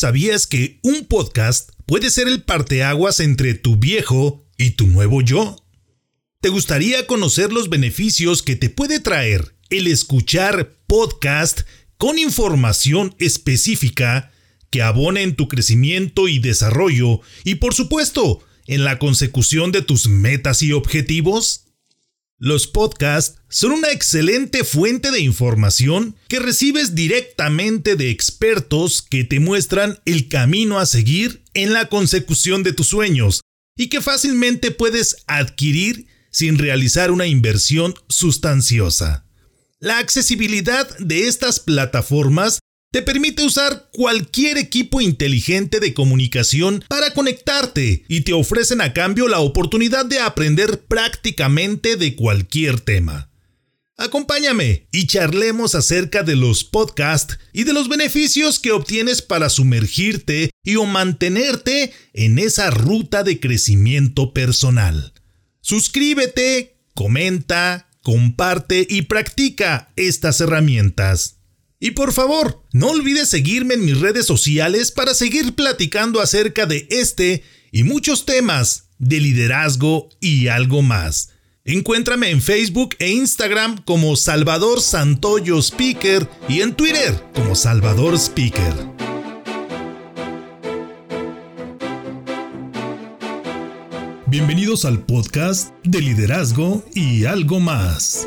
[0.00, 5.56] ¿Sabías que un podcast puede ser el parteaguas entre tu viejo y tu nuevo yo?
[6.40, 11.62] ¿Te gustaría conocer los beneficios que te puede traer el escuchar podcast
[11.96, 14.30] con información específica
[14.70, 18.38] que abone en tu crecimiento y desarrollo y por supuesto
[18.68, 21.64] en la consecución de tus metas y objetivos?
[22.40, 29.40] Los podcasts son una excelente fuente de información que recibes directamente de expertos que te
[29.40, 33.40] muestran el camino a seguir en la consecución de tus sueños
[33.76, 39.26] y que fácilmente puedes adquirir sin realizar una inversión sustanciosa.
[39.80, 42.60] La accesibilidad de estas plataformas
[42.90, 49.28] te permite usar cualquier equipo inteligente de comunicación para conectarte y te ofrecen a cambio
[49.28, 53.30] la oportunidad de aprender prácticamente de cualquier tema.
[54.00, 60.50] Acompáñame y charlemos acerca de los podcasts y de los beneficios que obtienes para sumergirte
[60.62, 65.12] y o mantenerte en esa ruta de crecimiento personal.
[65.60, 71.37] Suscríbete, comenta, comparte y practica estas herramientas.
[71.80, 76.88] Y por favor, no olvides seguirme en mis redes sociales para seguir platicando acerca de
[76.90, 81.30] este y muchos temas de liderazgo y algo más.
[81.64, 88.74] Encuéntrame en Facebook e Instagram como Salvador Santoyo Speaker y en Twitter como Salvador Speaker.
[94.26, 98.26] Bienvenidos al podcast de liderazgo y algo más.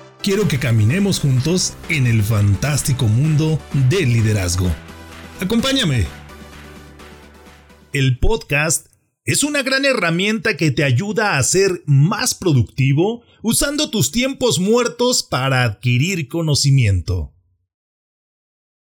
[0.21, 3.59] quiero que caminemos juntos en el fantástico mundo
[3.89, 4.71] del liderazgo.
[5.39, 6.05] Acompáñame.
[7.91, 8.87] El podcast
[9.25, 15.23] es una gran herramienta que te ayuda a ser más productivo usando tus tiempos muertos
[15.23, 17.33] para adquirir conocimiento.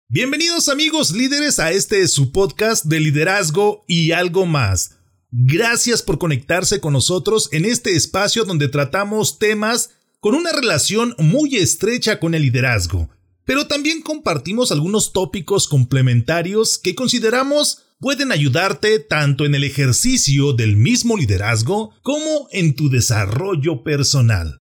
[0.08, 4.98] Bienvenidos amigos líderes a este su podcast de liderazgo y algo más.
[5.32, 11.56] Gracias por conectarse con nosotros en este espacio donde tratamos temas con una relación muy
[11.56, 13.10] estrecha con el liderazgo,
[13.44, 20.76] pero también compartimos algunos tópicos complementarios que consideramos pueden ayudarte tanto en el ejercicio del
[20.76, 24.58] mismo liderazgo como en tu desarrollo personal.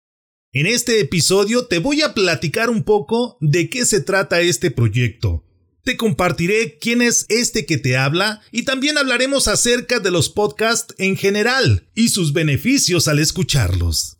[0.54, 5.44] En este episodio te voy a platicar un poco de qué se trata este proyecto.
[5.84, 10.96] Te compartiré quién es este que te habla y también hablaremos acerca de los podcasts
[10.98, 14.15] en general y sus beneficios al escucharlos.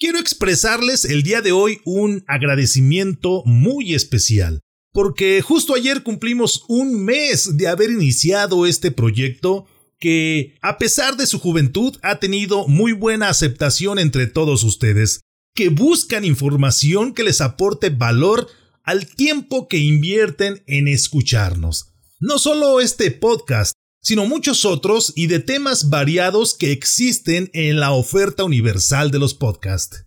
[0.00, 4.60] Quiero expresarles el día de hoy un agradecimiento muy especial,
[4.92, 9.66] porque justo ayer cumplimos un mes de haber iniciado este proyecto
[9.98, 15.22] que, a pesar de su juventud, ha tenido muy buena aceptación entre todos ustedes,
[15.52, 18.46] que buscan información que les aporte valor
[18.84, 21.88] al tiempo que invierten en escucharnos.
[22.20, 23.72] No solo este podcast,
[24.08, 29.34] sino muchos otros y de temas variados que existen en la oferta universal de los
[29.34, 30.06] podcasts.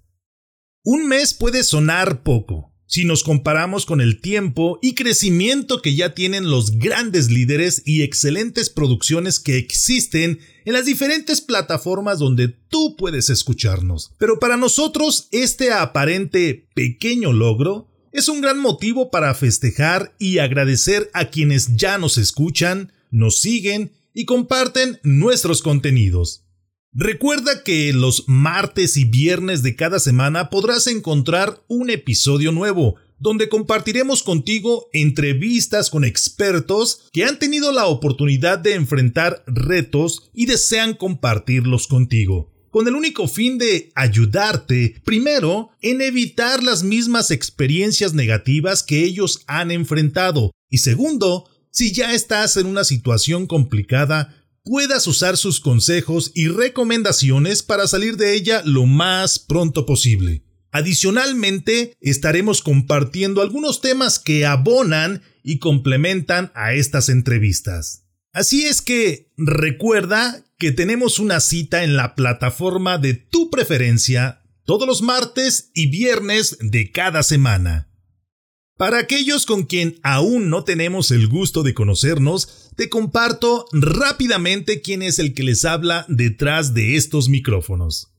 [0.84, 6.16] Un mes puede sonar poco, si nos comparamos con el tiempo y crecimiento que ya
[6.16, 12.96] tienen los grandes líderes y excelentes producciones que existen en las diferentes plataformas donde tú
[12.98, 14.16] puedes escucharnos.
[14.18, 21.12] Pero para nosotros este aparente pequeño logro es un gran motivo para festejar y agradecer
[21.14, 26.46] a quienes ya nos escuchan, nos siguen y comparten nuestros contenidos.
[26.94, 33.48] Recuerda que los martes y viernes de cada semana podrás encontrar un episodio nuevo, donde
[33.48, 40.96] compartiremos contigo entrevistas con expertos que han tenido la oportunidad de enfrentar retos y desean
[40.96, 48.82] compartirlos contigo con el único fin de ayudarte, primero, en evitar las mismas experiencias negativas
[48.82, 55.38] que ellos han enfrentado, y segundo, si ya estás en una situación complicada, puedas usar
[55.38, 60.44] sus consejos y recomendaciones para salir de ella lo más pronto posible.
[60.72, 68.06] Adicionalmente, estaremos compartiendo algunos temas que abonan y complementan a estas entrevistas.
[68.34, 74.88] Así es que recuerda que tenemos una cita en la plataforma de tu preferencia todos
[74.88, 77.91] los martes y viernes de cada semana.
[78.82, 85.04] Para aquellos con quien aún no tenemos el gusto de conocernos, te comparto rápidamente quién
[85.04, 88.12] es el que les habla detrás de estos micrófonos.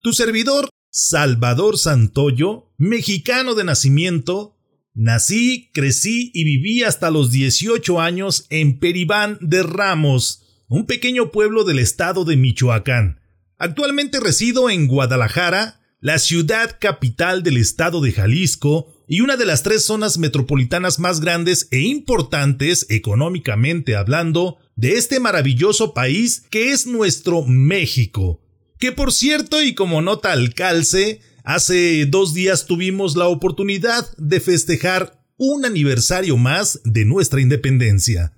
[0.00, 4.56] Tu servidor, Salvador Santoyo, mexicano de nacimiento,
[4.94, 11.64] nací, crecí y viví hasta los 18 años en Peribán de Ramos, un pequeño pueblo
[11.64, 13.20] del estado de Michoacán.
[13.58, 19.62] Actualmente resido en Guadalajara, la ciudad capital del estado de Jalisco, y una de las
[19.62, 26.86] tres zonas metropolitanas más grandes e importantes económicamente hablando de este maravilloso país que es
[26.86, 28.42] nuestro México.
[28.78, 34.40] Que por cierto, y como nota al calce, hace dos días tuvimos la oportunidad de
[34.40, 38.34] festejar un aniversario más de nuestra independencia.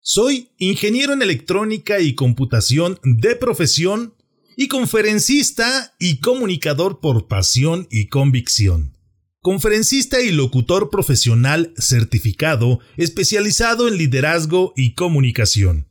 [0.00, 4.14] Soy ingeniero en electrónica y computación de profesión
[4.56, 8.92] y conferencista y comunicador por pasión y convicción
[9.42, 15.88] conferencista y locutor profesional certificado especializado en liderazgo y comunicación.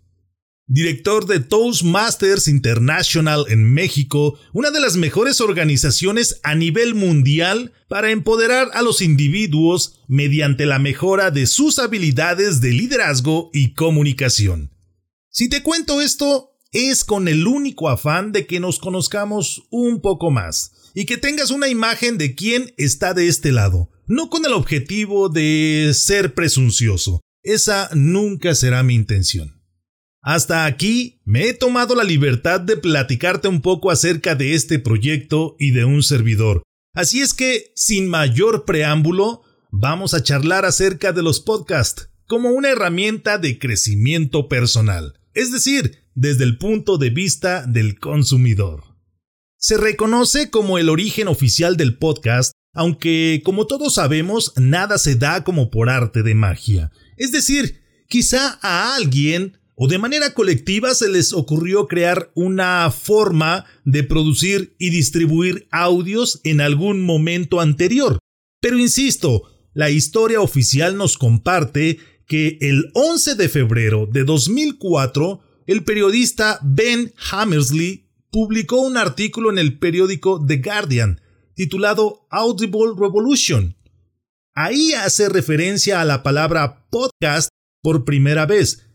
[0.68, 8.12] Director de Toastmasters International en México, una de las mejores organizaciones a nivel mundial para
[8.12, 14.72] empoderar a los individuos mediante la mejora de sus habilidades de liderazgo y comunicación.
[15.30, 20.32] Si te cuento esto, es con el único afán de que nos conozcamos un poco
[20.32, 24.54] más y que tengas una imagen de quién está de este lado, no con el
[24.54, 27.22] objetivo de ser presuncioso.
[27.44, 29.62] Esa nunca será mi intención.
[30.22, 35.56] Hasta aquí me he tomado la libertad de platicarte un poco acerca de este proyecto
[35.60, 36.62] y de un servidor.
[36.94, 39.42] Así es que, sin mayor preámbulo,
[39.72, 46.01] vamos a charlar acerca de los podcasts como una herramienta de crecimiento personal, es decir,
[46.16, 48.84] desde el punto de vista del consumidor.
[49.58, 55.44] Se reconoce como el origen oficial del podcast, aunque como todos sabemos, nada se da
[55.44, 56.92] como por arte de magia.
[57.18, 63.66] Es decir, quizá a alguien o de manera colectiva se les ocurrió crear una forma
[63.84, 68.20] de producir y distribuir audios en algún momento anterior.
[68.62, 69.44] Pero insisto,
[69.74, 71.98] la historia oficial nos comparte
[72.28, 79.58] que el 11 de febrero de 2004, el periodista Ben Hammersley publicó un artículo en
[79.58, 81.22] el periódico The Guardian
[81.54, 83.76] titulado Audible Revolution.
[84.54, 87.50] Ahí hace referencia a la palabra podcast
[87.82, 88.88] por primera vez.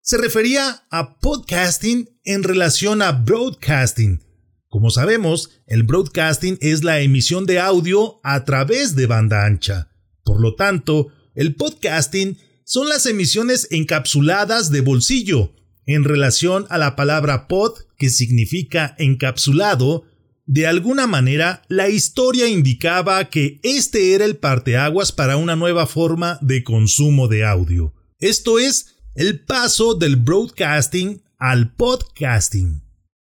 [0.00, 4.24] Se refería a podcasting en relación a broadcasting.
[4.68, 9.90] Como sabemos, el broadcasting es la emisión de audio a través de banda ancha.
[10.24, 15.54] Por lo tanto, el podcasting son las emisiones encapsuladas de bolsillo,
[15.88, 20.04] en relación a la palabra pod, que significa encapsulado,
[20.44, 26.38] de alguna manera la historia indicaba que este era el parteaguas para una nueva forma
[26.42, 27.94] de consumo de audio.
[28.18, 32.82] Esto es el paso del broadcasting al podcasting.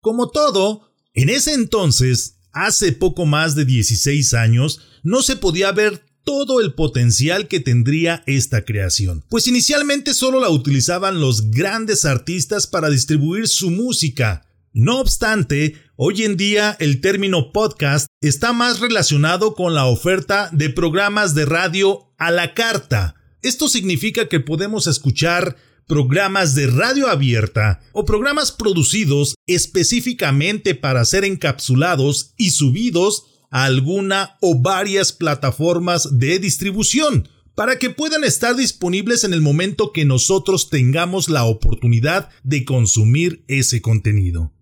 [0.01, 6.06] Como todo, en ese entonces, hace poco más de 16 años, no se podía ver
[6.27, 12.67] todo el potencial que tendría esta creación, pues inicialmente solo la utilizaban los grandes artistas
[12.67, 14.45] para distribuir su música.
[14.73, 20.69] No obstante, hoy en día el término podcast está más relacionado con la oferta de
[20.69, 23.15] programas de radio a la carta.
[23.41, 25.55] Esto significa que podemos escuchar
[25.87, 34.59] programas de radio abierta o programas producidos específicamente para ser encapsulados y subidos alguna o
[34.59, 41.27] varias plataformas de distribución para que puedan estar disponibles en el momento que nosotros tengamos
[41.27, 44.53] la oportunidad de consumir ese contenido.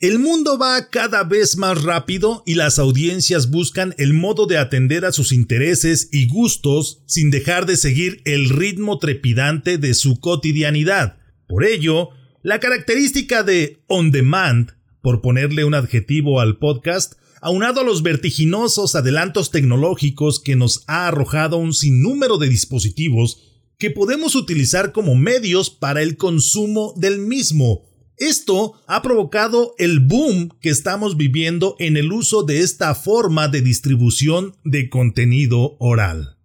[0.00, 5.04] El mundo va cada vez más rápido y las audiencias buscan el modo de atender
[5.04, 11.18] a sus intereses y gustos sin dejar de seguir el ritmo trepidante de su cotidianidad.
[11.48, 12.10] Por ello,
[12.42, 14.70] la característica de on demand,
[15.02, 21.06] por ponerle un adjetivo al podcast, aunado a los vertiginosos adelantos tecnológicos que nos ha
[21.08, 23.42] arrojado un sinnúmero de dispositivos
[23.78, 27.88] que podemos utilizar como medios para el consumo del mismo.
[28.16, 33.62] Esto ha provocado el boom que estamos viviendo en el uso de esta forma de
[33.62, 36.38] distribución de contenido oral.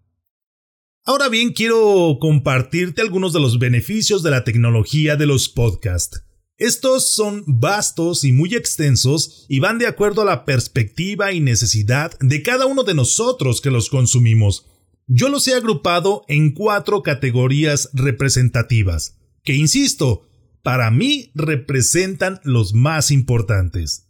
[1.06, 6.24] Ahora bien, quiero compartirte algunos de los beneficios de la tecnología de los podcasts.
[6.57, 12.17] Estos son vastos y muy extensos y van de acuerdo a la perspectiva y necesidad
[12.19, 14.67] de cada uno de nosotros que los consumimos.
[15.07, 20.27] Yo los he agrupado en cuatro categorías representativas, que insisto,
[20.62, 24.07] para mí representan los más importantes.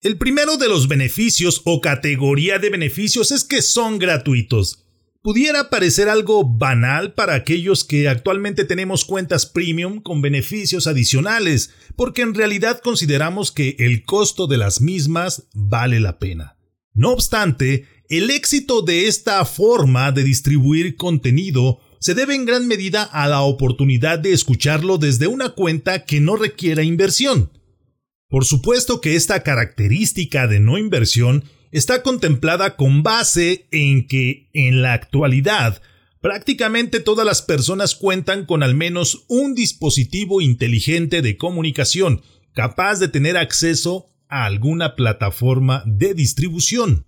[0.00, 4.87] El primero de los beneficios o categoría de beneficios es que son gratuitos.
[5.28, 12.22] Pudiera parecer algo banal para aquellos que actualmente tenemos cuentas premium con beneficios adicionales, porque
[12.22, 16.56] en realidad consideramos que el costo de las mismas vale la pena.
[16.94, 23.02] No obstante, el éxito de esta forma de distribuir contenido se debe en gran medida
[23.02, 27.52] a la oportunidad de escucharlo desde una cuenta que no requiera inversión.
[28.30, 34.82] Por supuesto que esta característica de no inversión está contemplada con base en que, en
[34.82, 35.82] la actualidad,
[36.20, 42.22] prácticamente todas las personas cuentan con al menos un dispositivo inteligente de comunicación
[42.54, 47.06] capaz de tener acceso a alguna plataforma de distribución.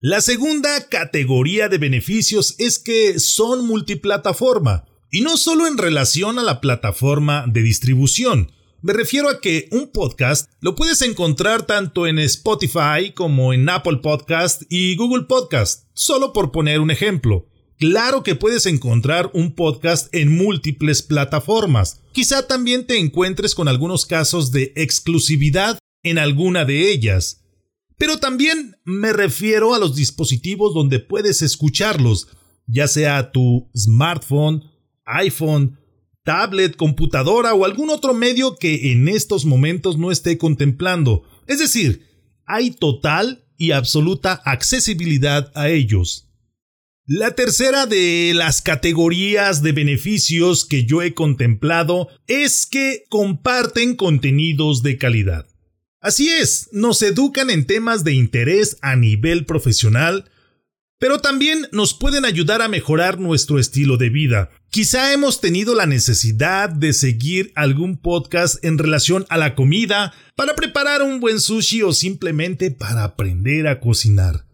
[0.00, 6.42] La segunda categoría de beneficios es que son multiplataforma, y no solo en relación a
[6.42, 8.50] la plataforma de distribución,
[8.84, 14.00] me refiero a que un podcast lo puedes encontrar tanto en Spotify como en Apple
[14.02, 17.48] Podcast y Google Podcast, solo por poner un ejemplo.
[17.78, 22.02] Claro que puedes encontrar un podcast en múltiples plataformas.
[22.12, 27.42] Quizá también te encuentres con algunos casos de exclusividad en alguna de ellas.
[27.96, 32.28] Pero también me refiero a los dispositivos donde puedes escucharlos,
[32.66, 34.62] ya sea tu smartphone,
[35.06, 35.78] iPhone,
[36.24, 41.22] tablet, computadora o algún otro medio que en estos momentos no esté contemplando.
[41.46, 42.08] Es decir,
[42.46, 46.28] hay total y absoluta accesibilidad a ellos.
[47.06, 54.82] La tercera de las categorías de beneficios que yo he contemplado es que comparten contenidos
[54.82, 55.46] de calidad.
[56.00, 60.30] Así es, nos educan en temas de interés a nivel profesional,
[60.98, 64.50] pero también nos pueden ayudar a mejorar nuestro estilo de vida.
[64.70, 70.54] Quizá hemos tenido la necesidad de seguir algún podcast en relación a la comida, para
[70.56, 74.46] preparar un buen sushi o simplemente para aprender a cocinar.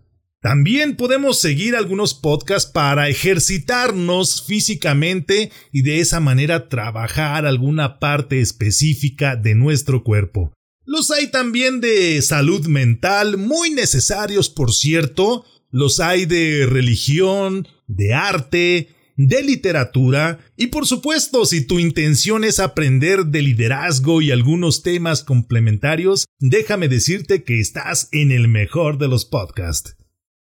[0.42, 8.40] También podemos seguir algunos podcasts para ejercitarnos físicamente y de esa manera trabajar alguna parte
[8.40, 10.54] específica de nuestro cuerpo.
[10.86, 18.14] Los hay también de salud mental, muy necesarios por cierto, los hay de religión, de
[18.14, 24.82] arte, de literatura y por supuesto si tu intención es aprender de liderazgo y algunos
[24.82, 29.96] temas complementarios, déjame decirte que estás en el mejor de los podcasts.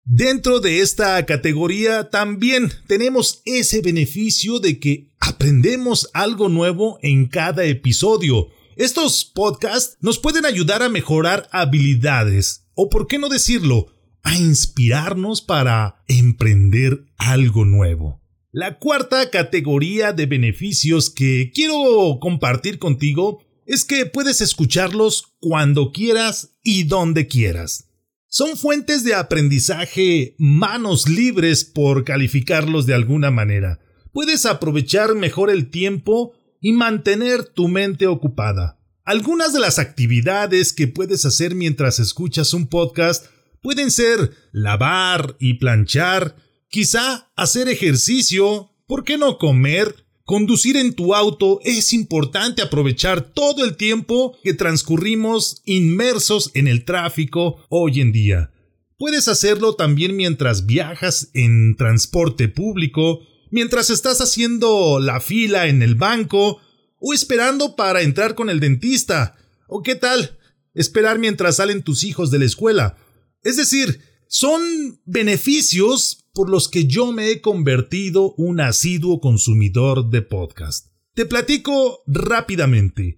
[0.06, 7.64] Dentro de esta categoría también tenemos ese beneficio de que aprendemos algo nuevo en cada
[7.66, 8.50] episodio.
[8.76, 15.42] Estos podcasts nos pueden ayudar a mejorar habilidades, o por qué no decirlo, a inspirarnos
[15.42, 18.22] para emprender algo nuevo.
[18.52, 26.56] La cuarta categoría de beneficios que quiero compartir contigo es que puedes escucharlos cuando quieras
[26.64, 27.90] y donde quieras.
[28.28, 33.80] Son fuentes de aprendizaje manos libres por calificarlos de alguna manera.
[34.12, 38.80] Puedes aprovechar mejor el tiempo y mantener tu mente ocupada.
[39.04, 43.26] Algunas de las actividades que puedes hacer mientras escuchas un podcast
[43.64, 46.36] Pueden ser lavar y planchar,
[46.70, 50.06] quizá hacer ejercicio, ¿por qué no comer?
[50.26, 56.84] Conducir en tu auto es importante aprovechar todo el tiempo que transcurrimos inmersos en el
[56.84, 58.52] tráfico hoy en día.
[58.98, 65.96] Puedes hacerlo también mientras viajas en transporte público, mientras estás haciendo la fila en el
[65.96, 66.60] banco
[67.00, 69.38] o esperando para entrar con el dentista.
[69.70, 70.38] ¿O qué tal?
[70.74, 72.98] Esperar mientras salen tus hijos de la escuela.
[73.44, 80.22] Es decir, son beneficios por los que yo me he convertido un asiduo consumidor de
[80.22, 80.88] podcast.
[81.14, 83.18] Te platico rápidamente.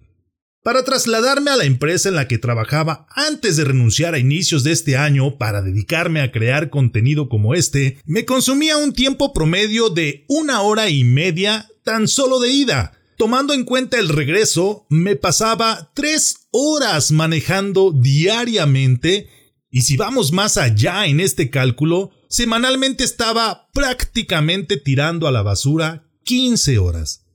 [0.62, 4.72] Para trasladarme a la empresa en la que trabajaba antes de renunciar a inicios de
[4.72, 10.24] este año para dedicarme a crear contenido como este, me consumía un tiempo promedio de
[10.28, 12.98] una hora y media tan solo de ida.
[13.16, 19.28] Tomando en cuenta el regreso, me pasaba tres horas manejando diariamente
[19.76, 26.08] y si vamos más allá en este cálculo, semanalmente estaba prácticamente tirando a la basura
[26.24, 27.26] 15 horas.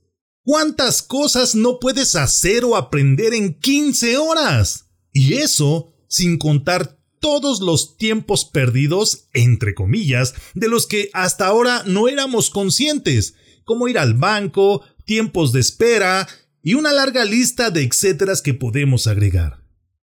[0.42, 4.86] ¿Cuántas cosas no puedes hacer o aprender en 15 horas?
[5.12, 11.84] Y eso sin contar todos los tiempos perdidos, entre comillas, de los que hasta ahora
[11.86, 16.26] no éramos conscientes, como ir al banco, tiempos de espera
[16.60, 19.62] y una larga lista de etcéteras que podemos agregar.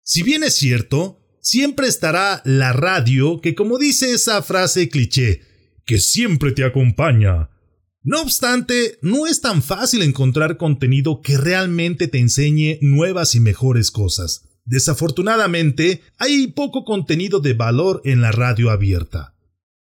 [0.03, 5.41] Si bien es cierto, siempre estará la radio que como dice esa frase cliché,
[5.85, 7.49] que siempre te acompaña.
[8.01, 13.91] No obstante, no es tan fácil encontrar contenido que realmente te enseñe nuevas y mejores
[13.91, 14.45] cosas.
[14.65, 19.35] Desafortunadamente, hay poco contenido de valor en la radio abierta.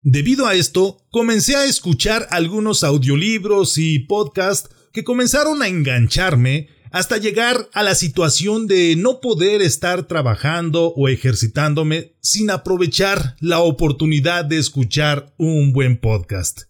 [0.02, 7.18] Debido a esto, comencé a escuchar algunos audiolibros y podcasts que comenzaron a engancharme hasta
[7.18, 14.46] llegar a la situación de no poder estar trabajando o ejercitándome sin aprovechar la oportunidad
[14.46, 16.66] de escuchar un buen podcast.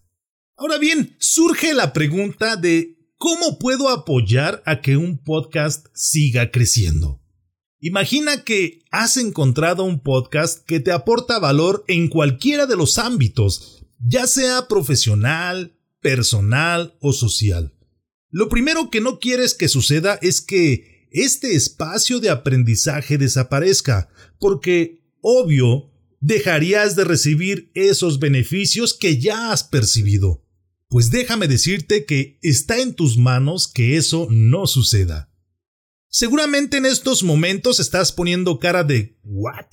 [0.56, 7.20] Ahora bien, surge la pregunta de ¿cómo puedo apoyar a que un podcast siga creciendo?
[7.78, 13.84] Imagina que has encontrado un podcast que te aporta valor en cualquiera de los ámbitos,
[13.98, 17.74] ya sea profesional, personal o social.
[18.34, 24.08] Lo primero que no quieres que suceda es que este espacio de aprendizaje desaparezca,
[24.40, 30.44] porque, obvio, dejarías de recibir esos beneficios que ya has percibido.
[30.88, 35.32] Pues déjame decirte que está en tus manos que eso no suceda.
[36.08, 39.70] Seguramente en estos momentos estás poniendo cara de ¿What?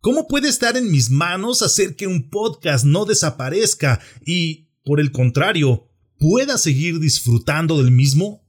[0.00, 5.12] ¿Cómo puede estar en mis manos hacer que un podcast no desaparezca y, por el
[5.12, 5.91] contrario,
[6.22, 8.46] pueda seguir disfrutando del mismo?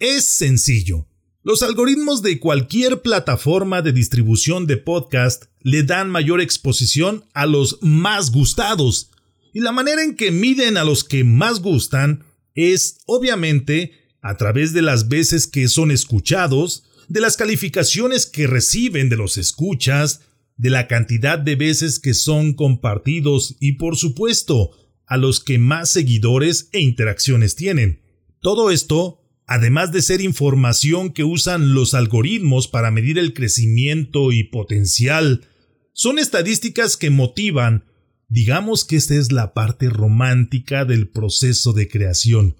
[0.00, 1.06] Es sencillo.
[1.44, 7.78] Los algoritmos de cualquier plataforma de distribución de podcast le dan mayor exposición a los
[7.80, 9.12] más gustados.
[9.52, 12.24] Y la manera en que miden a los que más gustan
[12.56, 19.08] es, obviamente, a través de las veces que son escuchados, de las calificaciones que reciben
[19.08, 20.22] de los escuchas,
[20.56, 24.72] de la cantidad de veces que son compartidos y por supuesto
[25.12, 28.00] a los que más seguidores e interacciones tienen.
[28.40, 34.44] Todo esto, además de ser información que usan los algoritmos para medir el crecimiento y
[34.44, 35.46] potencial,
[35.92, 37.84] son estadísticas que motivan,
[38.28, 42.56] digamos que esta es la parte romántica del proceso de creación,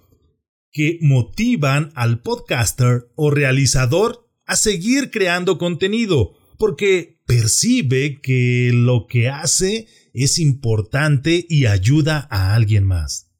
[0.72, 9.30] que motivan al podcaster o realizador a seguir creando contenido, porque percibe que lo que
[9.30, 13.30] hace es importante y ayuda a alguien más.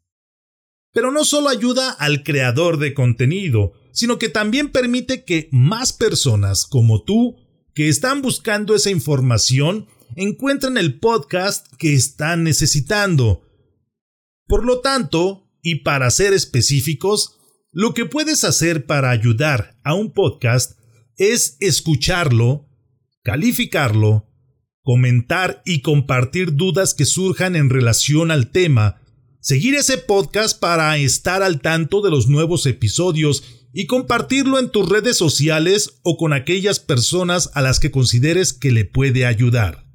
[0.92, 6.66] Pero no solo ayuda al creador de contenido, sino que también permite que más personas
[6.66, 7.36] como tú,
[7.74, 13.42] que están buscando esa información, encuentren el podcast que están necesitando.
[14.46, 17.38] Por lo tanto, y para ser específicos,
[17.70, 20.78] lo que puedes hacer para ayudar a un podcast
[21.16, 22.68] es escucharlo,
[23.22, 24.31] calificarlo,
[24.82, 29.00] comentar y compartir dudas que surjan en relación al tema,
[29.40, 34.88] seguir ese podcast para estar al tanto de los nuevos episodios y compartirlo en tus
[34.88, 39.86] redes sociales o con aquellas personas a las que consideres que le puede ayudar.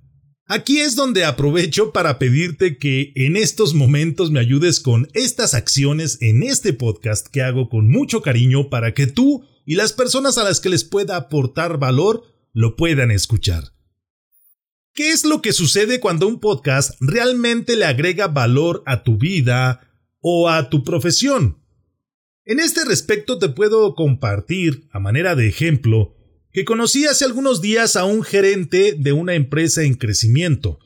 [0.50, 6.19] Aquí es donde aprovecho para pedirte que en estos momentos me ayudes con estas acciones
[6.21, 10.45] en este podcast que hago con mucho cariño para que tú y las personas a
[10.45, 12.23] las que les pueda aportar valor
[12.54, 13.77] lo puedan escuchar.
[14.98, 19.92] ¿Qué es lo que sucede cuando un podcast realmente le agrega valor a tu vida
[20.22, 21.60] o a tu profesión?
[22.46, 26.16] En este respecto te puedo compartir, a manera de ejemplo,
[26.52, 30.80] que conocí hace algunos días a un gerente de una empresa en crecimiento,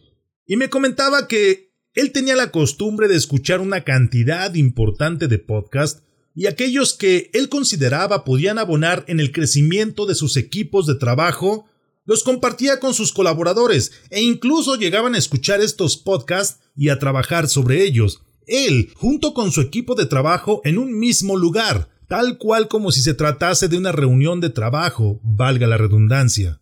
[0.45, 6.03] y me comentaba que él tenía la costumbre de escuchar una cantidad importante de podcasts
[6.35, 11.70] y aquellos que él consideraba podían abonar en el crecimiento de sus equipos de trabajo,
[12.11, 17.47] los compartía con sus colaboradores e incluso llegaban a escuchar estos podcasts y a trabajar
[17.47, 22.67] sobre ellos, él junto con su equipo de trabajo en un mismo lugar, tal cual
[22.67, 26.59] como si se tratase de una reunión de trabajo, valga la redundancia.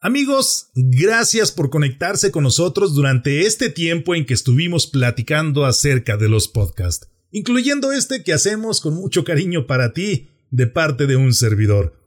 [0.00, 6.28] Amigos, gracias por conectarse con nosotros durante este tiempo en que estuvimos platicando acerca de
[6.28, 11.32] los podcasts, incluyendo este que hacemos con mucho cariño para ti, de parte de un
[11.32, 11.97] servidor.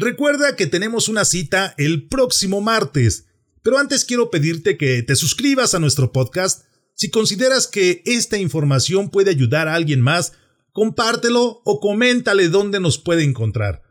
[0.00, 3.26] Recuerda que tenemos una cita el próximo martes,
[3.62, 9.10] pero antes quiero pedirte que te suscribas a nuestro podcast si consideras que esta información
[9.10, 10.32] puede ayudar a alguien más
[10.72, 13.82] compártelo o coméntale dónde nos puede encontrar.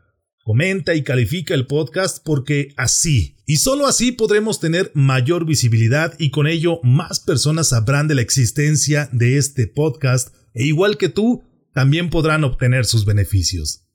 [0.42, 6.32] Comenta y califica el podcast porque así, y solo así podremos tener mayor visibilidad y
[6.32, 11.44] con ello más personas sabrán de la existencia de este podcast e igual que tú,
[11.72, 13.86] también podrán obtener sus beneficios.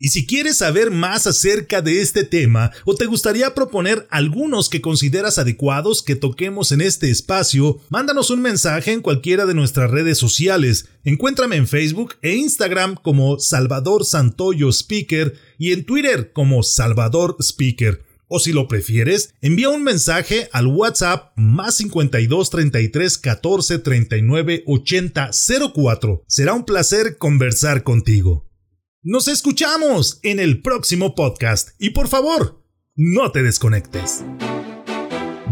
[0.00, 4.80] Y si quieres saber más acerca de este tema o te gustaría proponer algunos que
[4.80, 10.18] consideras adecuados que toquemos en este espacio, mándanos un mensaje en cualquiera de nuestras redes
[10.18, 10.88] sociales.
[11.04, 18.02] Encuéntrame en Facebook e Instagram como Salvador Santoyo Speaker y en Twitter como Salvador Speaker.
[18.26, 25.30] O si lo prefieres, envía un mensaje al WhatsApp más 52 33 14 39 80
[25.72, 26.24] 04.
[26.26, 28.44] Será un placer conversar contigo.
[29.06, 32.64] Nos escuchamos en el próximo podcast y por favor,
[32.96, 34.24] no te desconectes.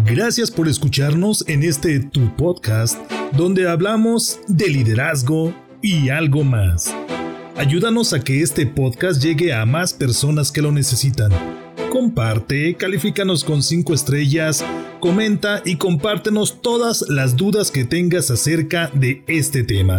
[0.07, 2.99] Gracias por escucharnos en este tu podcast
[3.37, 6.95] donde hablamos de liderazgo y algo más.
[7.55, 11.31] Ayúdanos a que este podcast llegue a más personas que lo necesitan.
[11.91, 14.65] Comparte, califícanos con 5 estrellas,
[14.99, 19.99] comenta y compártenos todas las dudas que tengas acerca de este tema.